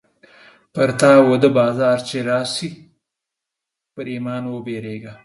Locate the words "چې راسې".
2.07-2.69